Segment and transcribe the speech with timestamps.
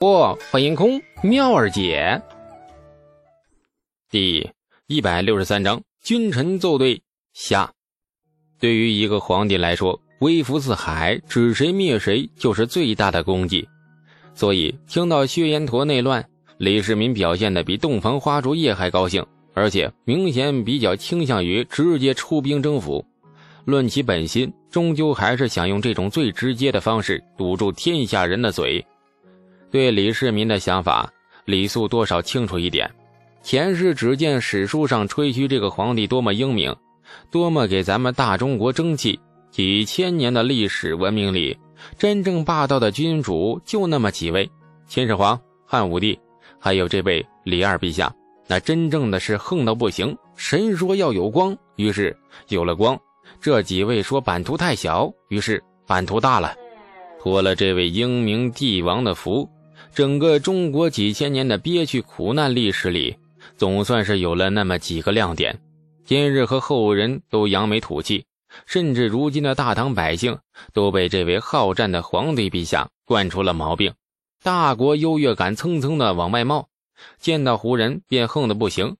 [0.00, 2.18] 不，欢迎空妙儿姐。
[4.10, 4.50] 第
[4.86, 7.02] 一百六十三章：君臣奏对
[7.34, 7.70] 下。
[8.58, 13.68] 对于一个皇帝来说，微服四海，指谁灭谁就是最大的功绩。
[14.34, 16.26] 所以，听到薛延陀内乱，
[16.56, 19.22] 李世民表现的比洞房花烛夜还高兴，
[19.52, 23.04] 而且明显比较倾向于直接出兵征服。
[23.66, 28.82] 论其本心，终究还是想用这种最直接的方式堵住天下人的嘴。
[29.70, 31.12] 对李世民的想法，
[31.44, 32.90] 李素多少清楚一点。
[33.42, 36.74] 前世只见史书上吹嘘这个皇帝多么英明，
[37.30, 39.18] 多么给咱们大中国争气。
[39.50, 41.56] 几千年的历史文明里，
[41.98, 44.48] 真正霸道的君主就那么几位：
[44.86, 46.18] 秦始皇、汉武帝，
[46.58, 48.12] 还有这位李二陛下。
[48.46, 50.16] 那真正的是横到不行。
[50.36, 52.16] 神说要有光，于是
[52.48, 52.98] 有了光。
[53.40, 56.54] 这几位说版图太小，于是版图大了，
[57.20, 59.48] 托了这位英明帝王的福。
[59.92, 63.16] 整个中国几千年的憋屈苦难历史里，
[63.56, 65.60] 总算是有了那么几个亮点。
[66.04, 68.24] 今日和后人都扬眉吐气，
[68.66, 70.38] 甚至如今的大唐百姓
[70.72, 73.92] 都被这位好战的皇帝陛下惯出了毛病，
[74.42, 76.68] 大国优越感蹭蹭的往外冒，
[77.18, 78.96] 见到胡人便横的不行，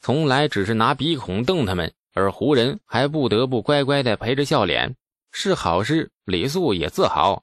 [0.00, 4.96] 从来只是拿鼻孔瞪他们，而胡人还不得不乖乖的陪着笑脸，
[5.30, 6.10] 是好事。
[6.24, 7.42] 李素也自豪。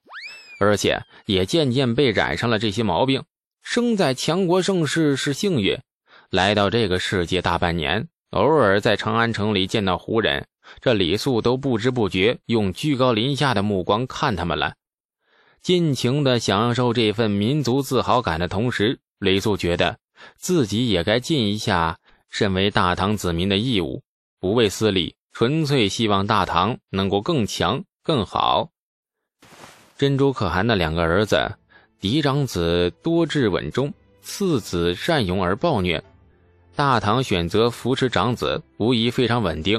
[0.60, 3.24] 而且也渐渐被染上了这些毛病。
[3.62, 5.78] 生在强国盛世是幸运，
[6.30, 10.46] 来到这个世界大半年，偶尔在长安城里见到胡人，
[10.80, 14.74] 这李素都不知不觉用居高临下的目光看他们了。
[15.62, 19.98] 尽情的享受这份民族自豪感的同时，李素觉得
[20.36, 21.98] 自己也该尽一下
[22.30, 24.02] 身为大唐子民的义务，
[24.38, 28.70] 不为私利，纯粹希望大唐能够更强更好。
[30.00, 31.52] 珍珠可汗的两个儿子，
[32.00, 36.02] 嫡长子多智稳重，次子善勇而暴虐。
[36.74, 39.78] 大唐选择扶持长子，无疑非常稳定，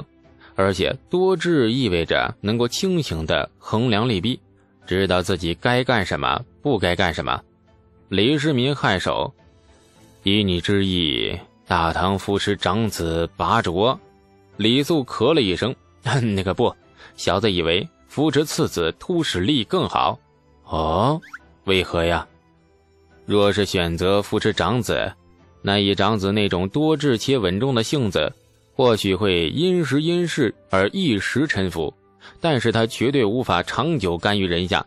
[0.54, 4.40] 而且多智意味着能够清醒的衡量利弊，
[4.86, 7.42] 知道自己该干什么，不该干什么。
[8.08, 9.34] 李世民颔首，
[10.22, 14.00] 依你之意，大唐扶持长子拔卓。
[14.58, 15.76] 李素咳了一声，
[16.36, 16.72] 那个不，
[17.16, 17.90] 小子以为。
[18.12, 20.20] 扶持次子突使力更好，
[20.66, 21.18] 哦，
[21.64, 22.28] 为何呀？
[23.26, 25.10] 若是选择扶持长子，
[25.62, 28.30] 那以长子那种多智且稳重的性子，
[28.76, 31.94] 或许会因时因势而一时臣服，
[32.42, 34.86] 但是他绝对无法长久甘于人下，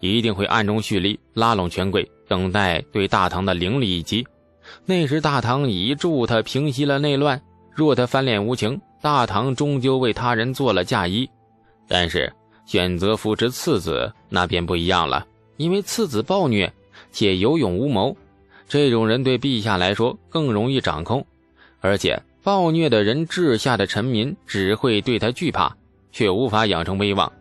[0.00, 4.26] 一定会暗中蓄力，拉拢权贵，等待对大唐的凌厉一击。
[4.84, 7.40] 那时大唐已助他平息了内乱，
[7.72, 11.30] 若他翻脸无情，大唐终究为他人做了嫁衣。
[11.86, 12.32] 但是。
[12.66, 15.26] 选择扶持次子，那便不一样了。
[15.56, 16.70] 因为次子暴虐
[17.10, 18.14] 且有勇无谋，
[18.68, 21.24] 这种人对陛下来说更容易掌控。
[21.80, 25.74] 而且暴虐的人治下的臣民只会对他惧怕，
[26.12, 27.32] 却无法养成威望。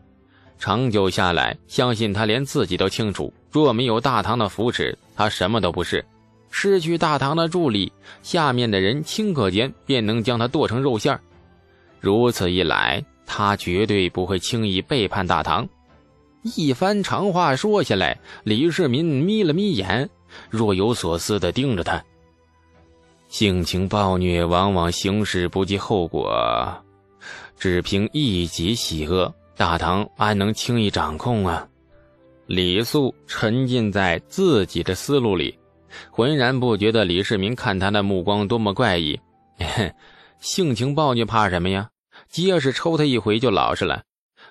[0.58, 6.06] 长久下来，相信他连自己都清楚：若没有大唐的扶持，他什么都不是。
[6.50, 7.92] 失去大唐的助力，
[8.24, 11.20] 下面的人顷刻间便能将他剁成肉馅
[12.00, 13.04] 如此一来。
[13.26, 15.68] 他绝对不会轻易背叛大唐。
[16.56, 20.08] 一番长话说下来，李世民眯了眯眼，
[20.50, 22.04] 若有所思的盯着他。
[23.28, 26.32] 性情暴虐，往往行事不计后果，
[27.58, 31.68] 只凭一己喜恶，大唐安能轻易掌控啊？
[32.46, 35.58] 李素沉浸在自己的思路里，
[36.12, 39.20] 浑然不觉得李世民看他的目光多么怪异。
[40.40, 41.90] 性情暴虐，怕什么呀？
[42.36, 44.04] 结实抽他一回就老实了，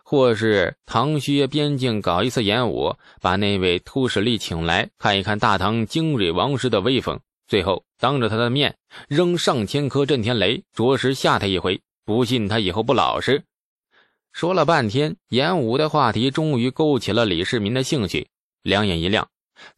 [0.05, 8.75] 或是唐薛边境搞一次演武，把那位突使力请来看一看大唐精锐王师的威风，最后当着他的面
[9.07, 11.79] 扔上千颗震天雷，着实吓他一回。
[12.07, 13.43] 不信他以后不老实。
[14.33, 18.29] 说了半天，演武的话题终于勾起了李世民的兴趣，
[18.63, 19.29] 两眼一亮，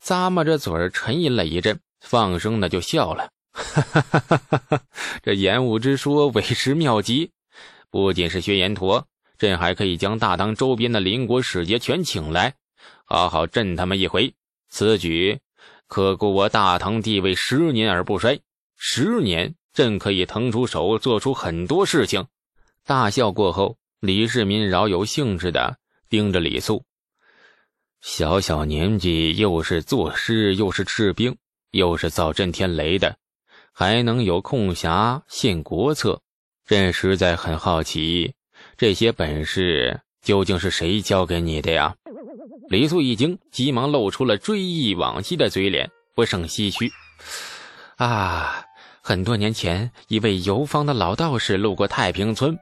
[0.00, 3.30] 咂摸着嘴儿沉吟了一阵，放声的就笑了。
[3.52, 4.80] 哈哈哈哈哈！
[5.24, 7.32] 这演武之说委实妙极。
[7.96, 9.08] 不仅是薛延陀，
[9.38, 12.52] 朕还可以将大唐周边的邻国使节全请来，
[13.06, 14.34] 好好震他们一回。
[14.68, 15.40] 此举
[15.86, 18.38] 可顾我大唐地位十年而不衰。
[18.76, 22.26] 十年，朕可以腾出手做出很多事情。
[22.84, 25.78] 大笑过后，李世民饶有兴致的
[26.10, 26.84] 盯着李素。
[28.02, 31.34] 小小年纪，又是作诗，又是治兵，
[31.70, 33.16] 又是造震天雷的，
[33.72, 36.20] 还能有空暇献国策。
[36.66, 38.34] 朕实在很好奇，
[38.76, 41.94] 这些本事究竟是谁教给你的呀？
[42.68, 45.88] 李素一惊，急忙露出了追忆往昔的嘴脸。
[46.12, 46.90] 不胜唏嘘。
[47.98, 48.64] 啊，
[49.00, 52.58] 很多年前，一位游方的老道士路过太平村，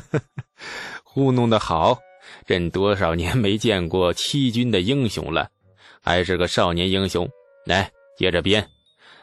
[1.02, 1.96] 糊弄的好，
[2.46, 5.48] 朕多少年没见过欺君的英雄了，
[6.02, 7.26] 还是个少年英雄。
[7.64, 8.68] 来，接着编，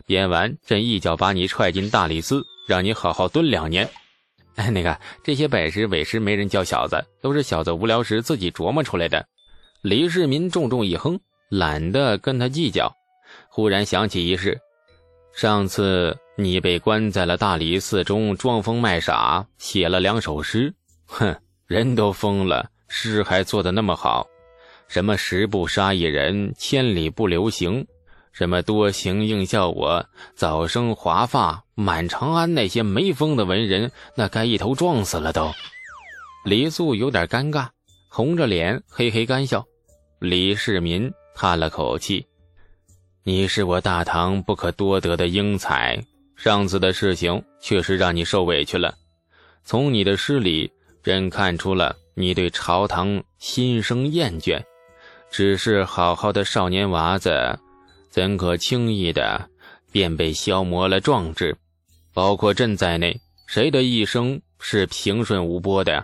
[0.07, 3.89] 编完，朕一脚把你踹进大理寺，让你好好蹲两年。
[4.57, 9.25] 哎，那个，这些本事委实没人教小子，都是小子无聊时自己琢磨出来的。
[9.81, 11.19] 李世民重重一哼。
[11.49, 12.93] 懒得跟他计较，
[13.47, 14.59] 忽然想起一事：
[15.33, 20.73] 上次你被关在了大理寺中，装疯卖傻，写了两首诗。
[21.05, 21.33] 哼，
[21.65, 24.27] 人都疯了，诗还做得那么好，
[24.89, 27.87] 什么十步杀一人，千里不留行，
[28.37, 30.05] 什么多行应笑我，
[30.35, 35.51] 早生华发，满长安那些没疯的文人，那该一头撞死了都。
[36.45, 37.69] 李素有点尴尬，
[38.09, 39.65] 红着脸嘿嘿干笑。
[40.19, 41.11] 李世民。
[41.39, 42.25] 叹了口气
[43.23, 46.03] ：“你是我大唐不可多得的英才，
[46.35, 48.93] 上次的事情确实让你受委屈了。
[49.63, 50.71] 从你的诗里，
[51.03, 54.59] 朕看出了你对朝堂心生厌倦。
[55.29, 57.59] 只是好好的少年娃子，
[58.17, 59.47] 怎可轻易的
[59.91, 61.55] 便被消磨了壮志？
[62.15, 66.03] 包括朕在内，谁的一生是平顺无波的？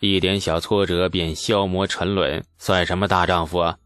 [0.00, 3.76] 一点小挫折便消磨沉沦，算什么大丈夫啊？”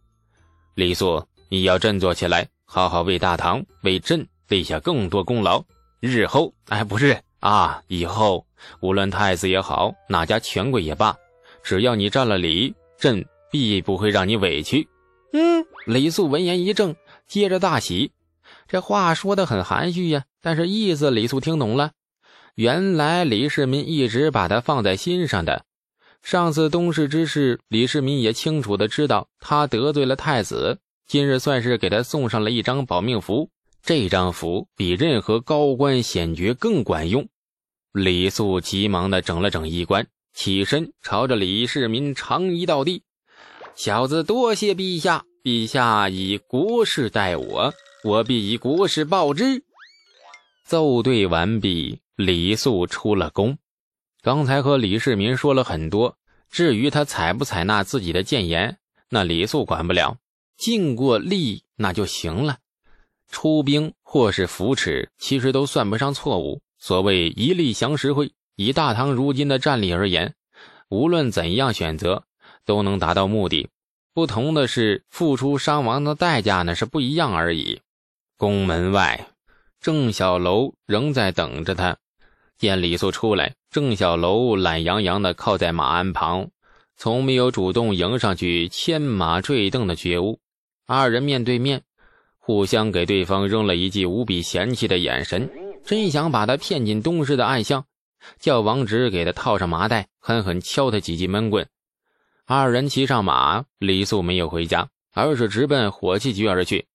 [0.77, 5.61] 李素，你要振作起来，好好为大唐、为朕立下更多功劳。
[5.99, 8.47] 日后，哎，不是啊，以后
[8.79, 11.17] 无论太子也好，哪家权贵也罢，
[11.65, 14.87] 只要你占了理，朕必不会让你委屈。
[15.33, 16.95] 嗯，李素闻言一怔，
[17.27, 18.13] 接着大喜。
[18.69, 21.93] 这话说的很含蓄呀，但是意思李素听懂了。
[22.55, 25.65] 原来李世民一直把他放在心上的。
[26.23, 33.51] 上次东市之事，李世民也清楚的知道他得罪了太子，今日算是给他送上了一张保命符。
[33.83, 37.29] 这张符比任何高官显爵更管用。
[37.93, 43.05] 李素急忙的整了整衣冠，起身朝着李世民长揖道地
[43.77, 47.73] ：“小子多谢陛下，陛下以国事待我，
[48.03, 49.63] 我必以国事报之。”
[50.67, 53.57] 奏对完毕，李素出了宫。
[54.23, 56.19] 刚才和李世民说了很多，
[56.51, 58.79] 至于他采不采纳自己的谏言，
[59.09, 60.19] 那李素管不了，
[60.57, 62.59] 尽过力那就行了。
[63.31, 66.61] 出兵或是扶持，其实都算不上错误。
[66.81, 70.35] 所谓一力降十会，以大唐如今的战力而言，
[70.89, 72.25] 无论怎样选择，
[72.65, 73.69] 都能达到目的。
[74.17, 77.83] 不同的是，付出伤亡的代价呢是不一样而已。
[78.39, 79.29] 宫门外，
[79.79, 81.99] 郑小楼仍在等着他。
[82.57, 86.49] 见李素出来，郑小楼懒洋洋地靠在马鞍旁，
[86.97, 90.39] 从没有主动迎上去牵马坠镫的觉悟。
[90.87, 91.83] 二人面对面，
[92.39, 95.51] 互相给对方扔了一记无比嫌弃的眼神，
[95.85, 97.85] 真想把他骗进东市的暗巷，
[98.41, 101.69] 叫王直给他套上麻袋，狠狠敲他几记闷棍。
[102.49, 106.87] 二人骑上马，李素没有回家，而是直奔火器局而去。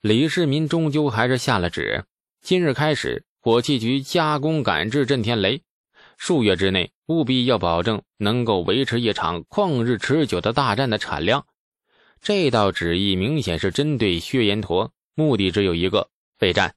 [0.00, 2.06] 李世民终究还是下了旨，
[2.40, 3.26] 今日开始。
[3.40, 5.62] 火器局加工赶制震天雷，
[6.16, 11.46] 数月之内务必要保证能够维持一场旷日持久的大战的产量。
[12.22, 16.08] 这道旨意明显是针对薛延陀，目的只有一个：
[16.38, 16.74] 备战。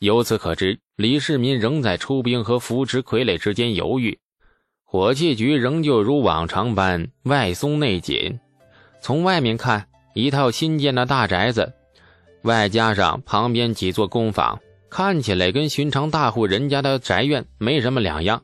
[0.00, 4.18] 由此可知，李世民仍在出兵和扶持傀儡之间犹豫。
[4.90, 8.40] 火器局仍旧如往常般外松内紧。
[9.02, 11.70] 从外面看，一套新建的大宅子，
[12.44, 14.58] 外加上旁边几座工坊。
[14.88, 18.42] 看起来跟寻常大户人家的宅院没什么两样，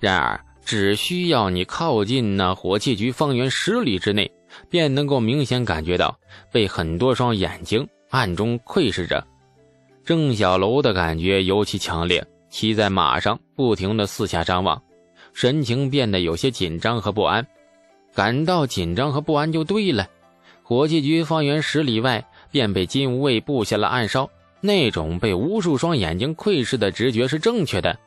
[0.00, 4.32] 然而只需要你靠近那火器局方圆十里之内，
[4.70, 6.18] 便能够明显感觉到
[6.50, 9.22] 被很多双眼睛暗中窥视着。
[10.02, 14.82] 郑小楼的感觉尤其强烈，骑在马上不停地四下张望，
[15.34, 17.46] 神情变得有些紧张和不安。
[18.14, 20.08] 感到紧张和不安就对了，
[20.62, 24.30] 火器局方圆十里外便被金无畏布下了暗哨。
[24.60, 27.98] 那种被无数双眼睛窥视的直觉是正确的，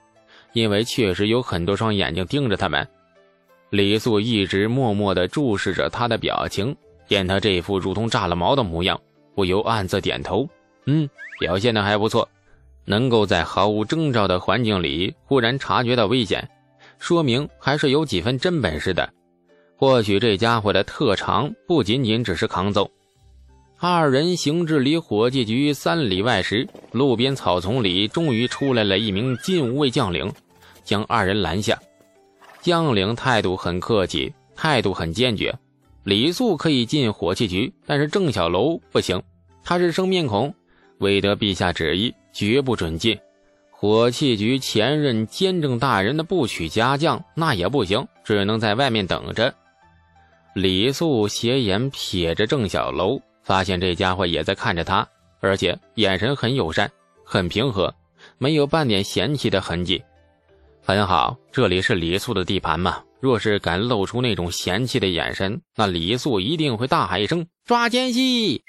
[0.53, 2.87] 因为确实有很多双眼睛盯着他们。
[3.69, 8.99] 李素一直默默地注视着他的表情，见他这副如同炸了毛的模样，
[9.35, 10.49] 不由暗自点头
[10.87, 11.07] ：“嗯，
[11.39, 12.27] 表现的还不错。
[12.85, 16.49] 能够在毫无征兆的环境里忽然察觉到危险，
[16.99, 19.07] 说明还是有几分真本事的。
[19.75, 22.89] 或许这家伙的特长不仅仅只是扛揍。”
[23.79, 30.33] 二人行至离火器局三里外时，路边草丛里终于出来了一名禁卫将领，
[30.83, 31.79] 将二人拦下。
[32.59, 35.53] 将领态度很客气，态度很坚决。
[36.03, 39.21] 李素可以进火器局，但是郑小楼不行。
[39.63, 40.51] 他是生面孔，
[40.97, 43.15] 未得陛下旨意，绝不准进。
[43.79, 49.53] 火器局前任监正大人的不许家将，那也不行，只能在外面等着。
[50.55, 55.07] 李素斜眼瞥着郑小楼，发现这家伙也在看着他，
[55.41, 56.91] 而且眼神很友善，
[57.23, 57.93] 很平和，
[58.39, 60.03] 没有半点嫌弃的痕迹。
[60.81, 63.03] 很好，这里是李素的地盘嘛。
[63.19, 68.63] 若是敢露出那种嫌弃的眼神，那李素一定会大喊一声“抓奸细”。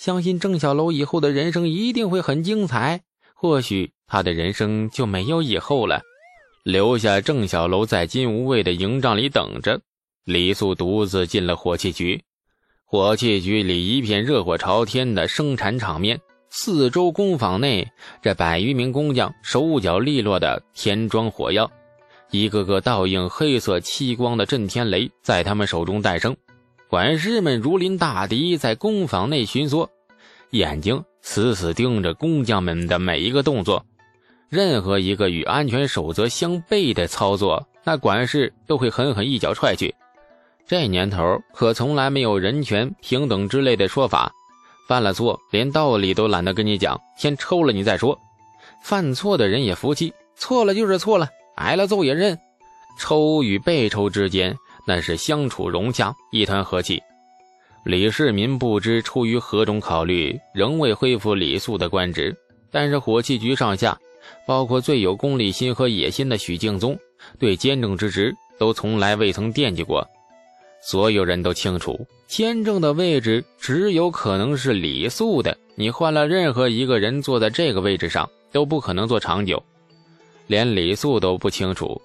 [0.00, 3.02] 相信郑小楼以后的人生一定会很精彩，
[3.38, 6.00] 或许他的人生就没有以后了。
[6.64, 9.80] 留下郑小楼在金无畏的营帐里等着。
[10.24, 12.20] 李素独自进了火器局，
[12.84, 16.18] 火器局里一片热火朝天的生产场面，
[16.50, 17.86] 四周工坊内，
[18.20, 21.70] 这百余名工匠手脚利落的填装火药，
[22.32, 26.36] 一个个倒映黑色漆光的震天雷在他们手中诞生。
[26.88, 29.88] 管事们如临大敌，在工坊内巡梭，
[30.50, 33.84] 眼睛死死盯着工匠们的每一个动作，
[34.48, 39.92] 任何一个与安全守则相悖的操作，那管事都会狠狠一脚踹去。
[40.68, 44.32] 这年头可从来没有人权平等之类的说法，
[44.88, 48.18] 犯了错连道理都懒得跟你讲，先抽了你再说。
[48.80, 52.38] 犯错的人也服气，错了就是错了，挨了揍也认。
[53.00, 54.56] 抽与被抽之间
[54.86, 57.02] 那是相处融洽，一团和气。
[57.86, 62.36] 李世民不知出于何种考虑，仍未恢复李素的官职，
[62.68, 63.96] 但是火器局上下，
[64.44, 66.98] 包括最有功利心和野心的许敬宗，
[67.38, 70.04] 对监正之职都从来未曾惦记过。
[70.82, 75.56] 所有人都清楚，监正的位置只有可能是李素的。
[75.76, 79.62] 你换了任何一个人坐在这个位置上，都不可能坐长久。
[80.48, 82.02] 连李素都不清楚，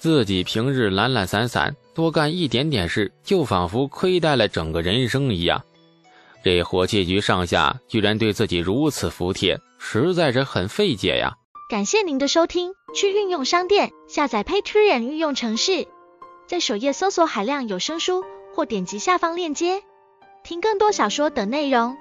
[0.00, 5.62] 自己平日懒懒散散，多干一点点事，就仿佛亏待了整个人生一样。
[6.42, 11.34] 这火器局上下居然对自己如此服帖，实在是很费解呀！
[11.68, 15.86] 感谢您的收听，去运用商店下载 Patreon 运用城市。
[16.46, 19.82] 在首页搜索海量有声书，或点击下方链接
[20.42, 21.98] 听更多小说等内容。